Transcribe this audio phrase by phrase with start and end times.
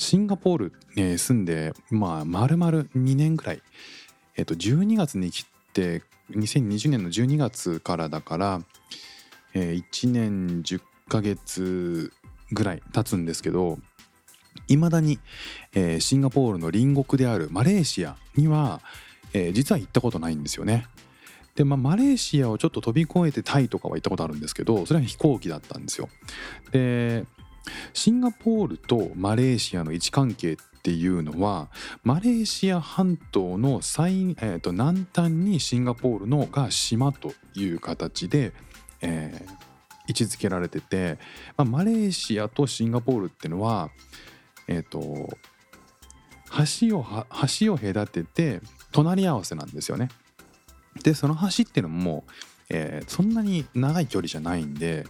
[0.00, 3.62] シンガポール、えー住んでまあ丸々2年くらい
[4.34, 8.62] えっ、と12月に来て2020年の12月からだから、
[9.52, 12.14] えー1年10ヶ月
[12.50, 13.78] ぐらい経つんですけど
[14.68, 15.18] いまだに、
[15.74, 18.80] えーシンガポールの隣国であるマレーシアには、
[19.34, 20.86] えー実は行ったことないんですよね。
[21.56, 26.08] でまあ、マレーシアをちょっと飛び越えてタイとかは行ったことあるんですけどそれは飛行機だったんですよ。
[26.72, 27.26] で
[27.92, 31.68] シンガポールとマレーシアの位置関係っていうのは
[32.04, 38.52] マレーシア半島の最、えーと南端にシンガポールのが島という形で、
[39.02, 39.70] えー
[40.08, 41.18] 位置づけられてて、
[41.56, 43.90] まあ、マレーシアとシンガポールっていうのは
[44.66, 45.00] えっ、と
[46.80, 47.06] 橋を
[47.60, 48.60] 橋を隔てて
[48.92, 50.08] 隣り合わせなんですよね。
[51.04, 52.24] でその橋っていうのも、
[52.70, 55.06] えーそんなに長い距離じゃないんで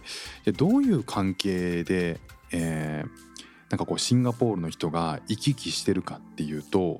[0.57, 2.19] どういう関係で、
[2.51, 3.31] えー
[3.71, 6.99] なんかこうシンガポールの人が行き来してるかっていうと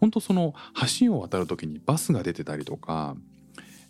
[0.00, 0.54] 本当その
[0.98, 3.16] 橋を渡る時にバスが出てたりとか、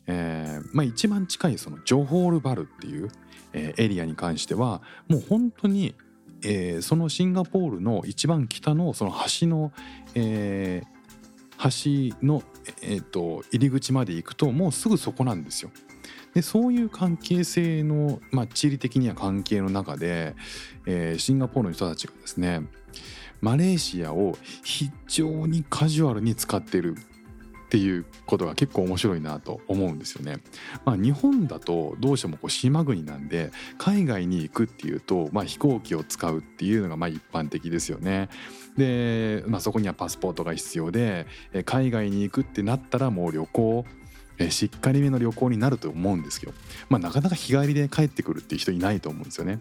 [0.09, 3.11] えーまあ、一番近いそのジョホールバルっていう、
[3.53, 5.95] えーエリアに関してはもう本当に、
[6.43, 9.73] えーそのシンガポールの一番北のその橋の、
[10.17, 12.43] えー橋の、
[12.83, 15.71] えーと入り口まで行くともうすぐそこなんですよ。
[16.37, 20.37] でそういう関係性の、まあ、地理的には関係の中で、
[20.84, 22.61] えーシンガポールの人たちがですね
[23.41, 30.43] マレーシアを非常にカジュアルに使ってるっていうことが結構面白いなと思うんですよね。
[30.84, 38.28] まあ、日本だとどうしてもこう島国なんで海外に行くっていうと、まあ、飛行機を使うっていうのがまあ一般的ですよね。
[38.77, 43.87] で、まあ、そこにはパスポートが必要でえー海外に行くってなったらもう旅行
[44.39, 46.53] えしっかりめの旅行になると思うんですけど、
[46.89, 49.61] まあ、なかなか日帰りで帰ってくるっていう人いないと思うんですよね。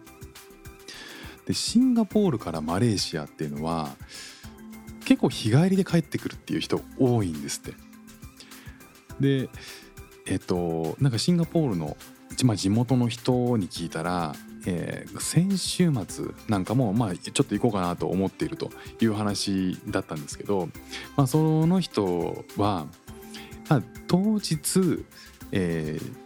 [1.46, 3.96] でシンガポールからマレーシアっていうのは
[5.06, 7.74] 結構日帰りで帰ってくるっていう人多いんですって。
[9.20, 9.50] で
[10.26, 11.96] えっとなんかシンガポールの、
[12.44, 18.72] まあ、地元の人に聞いたら、えー先週末なんかもまあちょっと行こうかなと思っていると
[19.02, 20.70] いう話だったんですけど、
[21.16, 22.88] まあ、その人は、
[23.70, 25.06] まあ、当日、
[25.52, 26.26] えー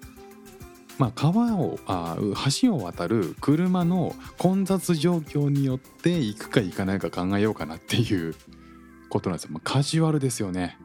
[0.98, 2.18] まあ、川をあ
[2.62, 8.36] 橋を渡る車の混雑状況によって行くか行かないか考えようかなっていう
[9.10, 9.52] ことなんですよ。
[9.54, 10.78] まあ、カジュアルですよね。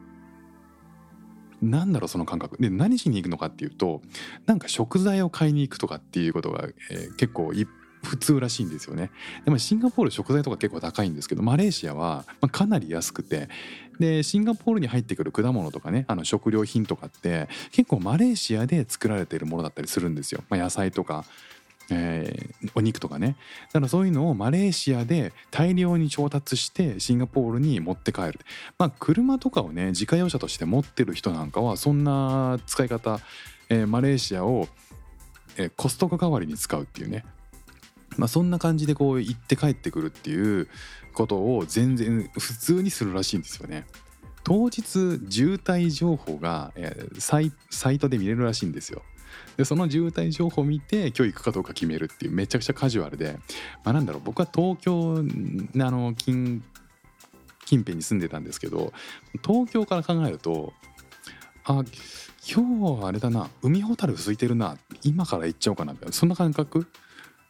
[1.61, 4.01] なんだろうその感覚で何しに行くのかっていうと
[4.45, 7.67] なんか食材を買いに行くとかっていうことが、えー結構い
[8.05, 9.11] 普通らしいんですよね。
[9.43, 13.49] でもシンガポール食材とか結構高いんですけどマレーシアは、かなり安くて。
[13.99, 21.23] でシンガポールに入ってくる果物とかねあの食料品とかって結構マレーシアで作られているものだったりするんですよ、まあ、野菜とか
[21.89, 23.37] えーお肉とかね。
[23.67, 28.39] だからそういうのをマレーシアで大量に調達してシンガポールに持って帰る。
[28.77, 33.19] まあ車とかをね自家用車として持ってる人なんかはそんな使い方、
[33.69, 34.67] えーマレーシアを、
[35.57, 37.23] えーコストコ代わりに使うっていうね。
[38.17, 40.67] まあそんな感じでこう行って帰ってくるっていう
[41.13, 43.85] ことを全然普通にするらしいんですよね。
[44.43, 49.01] 当日渋滞情報が、えーサイトで見れるらしいんですよ。
[49.57, 53.37] でその渋滞情報を見て今日行くかどうか決めるっていうめちゃくちゃカジュアルで、
[53.83, 55.21] まあ、なんだろう僕は東京あ
[55.91, 56.63] の近
[57.65, 58.93] 近辺に住んでたんですけど
[59.43, 60.73] 東京から考えると
[61.63, 61.83] あ
[62.47, 66.87] 今日はあれだな海ほたる空いてるな今から行っちゃおうかなみたいなそんな感覚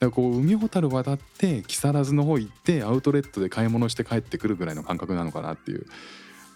[0.06, 5.86] だこう海ほたる渡って木更津の方行ってアウトレットで買い物して帰ってくるぐらいの感覚なのかなっていう。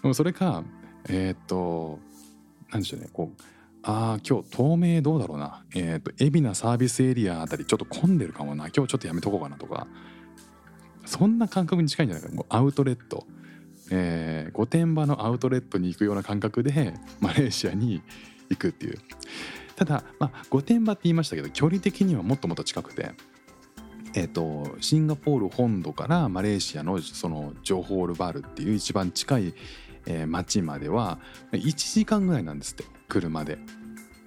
[0.02, 0.64] でもそれか
[1.08, 1.98] えーっと
[2.70, 3.42] 何でしょうねこう
[3.82, 5.64] ああ今日東名どうだろうな。
[5.74, 8.68] えーっと海老名サービスエリアあたりちょっと混んでるかもな。
[8.68, 9.86] 今日ちょっとやめとこうかなとか。
[11.06, 12.34] そんな感覚に近いんじゃないか。
[12.34, 13.26] もうアウトレット。
[13.90, 18.02] えー御殿場のアウトレットに行くような感覚でマレーシアに
[18.50, 18.98] 行くっていう。
[19.76, 23.12] ただ、まあ、御殿場って言いましたけど距離的にはもっともっと近くて、
[24.14, 29.54] えー、とシンガポール本土からマレーシアのそのジョホールバールっていう一番近い、
[30.06, 31.18] えー町までは
[31.52, 33.58] 1時間ぐらいなんですって車で。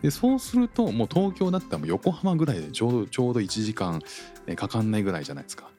[0.02, 4.02] でそうするともう東京だったらもう横浜ぐらいでちょうどちょうど1時間
[4.58, 5.70] かかんないぐらいじゃないですか。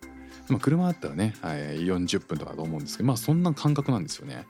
[0.49, 4.47] まあ、車だったらね、はい、40分とかだと思うんですけどまあそんな感覚なんですよね。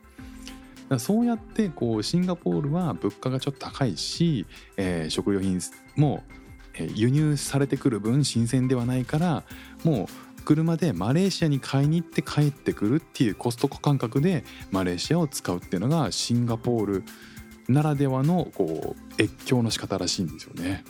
[0.99, 4.47] そうやってこうシンガポールは物価がちょっと高いし、
[4.77, 5.61] えー食料品
[5.97, 6.23] も
[6.95, 9.45] 輸入されてくる分新鮮ではないから
[9.85, 17.05] もう車でマレーシアに買いに行って帰ってくるっていうコストコ感覚でマレーシアを使うっていうのがシンガポール
[17.69, 20.85] ならではのこう越境の仕方らしいんですよね。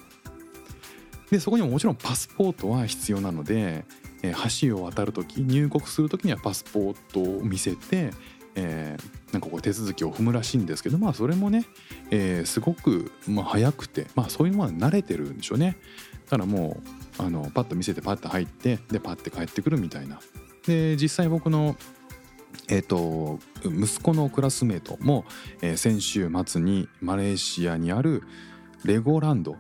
[1.31, 3.85] でそこにももちろんパスポートは必要なので、
[4.23, 8.11] え橋を渡る時入国する時にはパスポートを見せて、
[8.57, 11.65] えーなんかこう手続きを踏むらしいんですけどまあそれもね、
[12.11, 15.77] えーすごく、まあ、早くて、まあ、そういうものは慣れてるんでしょうね。
[16.27, 16.81] だからも
[17.19, 20.21] うあのパッと見せてパッと入ってでパッて帰ってくるみたいな。
[20.67, 21.77] で実際僕の
[22.69, 25.25] えー、と息子のクラスメートも、
[25.61, 28.23] えー先週末にマレーシアにある
[28.85, 29.57] レゴランド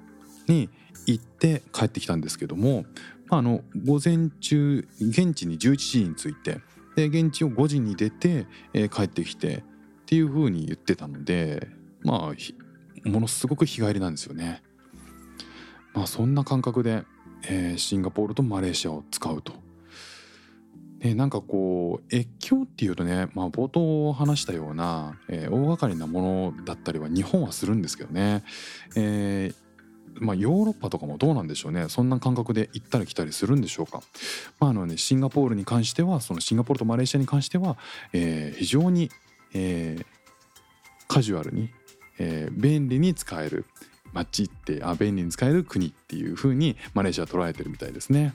[0.46, 0.70] に
[1.06, 2.84] 行って帰ってきたんですけども、
[3.28, 6.60] まあ、あの午前中現地に11時に着いて
[6.96, 9.62] で現地を5時に出て、えー帰ってきてっ
[10.06, 11.68] ていう風に言ってたので
[12.02, 14.62] まあものすごく日帰りなんですよね。
[15.92, 17.04] まあそんな感覚で、
[17.48, 19.52] えーシンガポールとマレーシアを使うと。
[21.00, 28.42] ね、なんかこう越境っていうとね、まあ、冒頭話したような、えー大掛かりなものだったりは日本はするんですけどね、
[28.96, 29.63] えー
[30.20, 34.02] まあ、ヨーロッパとかもどうなんでしょうねそんな感覚で行ったり来たりするんでしょうか、
[34.60, 37.76] まああのね、シンガポールに関してはそのシンガポールとマレーシアに関しては、
[38.12, 39.10] えー非常に、
[39.54, 40.06] えー
[41.06, 41.70] カジュアルに、
[42.18, 43.66] えー便利に使える
[44.12, 48.34] 街ってあ便利に使える国っていう風にマレーシアは捉えてるみたいですね。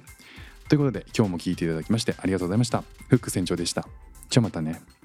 [0.68, 2.84] ということで今日も聞いていただきましてありがとうございました。
[3.08, 3.88] フック船長でした。
[4.30, 4.99] じゃあまたね。